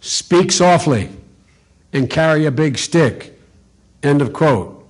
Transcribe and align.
Speak 0.00 0.52
softly 0.52 1.10
and 1.92 2.08
carry 2.08 2.46
a 2.46 2.50
big 2.50 2.78
stick. 2.78 3.38
End 4.02 4.22
of 4.22 4.32
quote. 4.32 4.86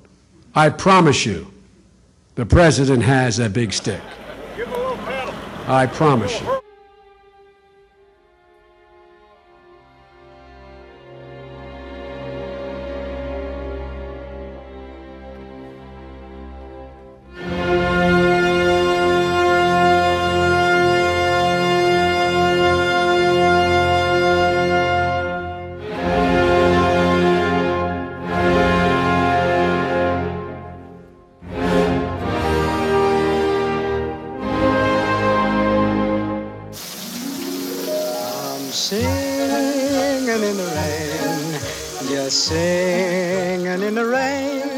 I 0.55 0.71
promise 0.71 1.25
you, 1.25 1.53
the 2.35 2.45
president 2.47 3.03
has 3.03 3.39
a 3.39 3.49
big 3.49 3.73
stick. 3.73 4.01
I 5.67 5.87
promise 5.87 6.41
you. 6.41 6.58
Singing 38.89 40.43
in 40.43 40.57
the 40.57 40.65
rain, 40.75 42.09
just 42.09 42.47
singing 42.47 43.83
in 43.83 43.95
the 43.95 44.07
rain. 44.07 44.69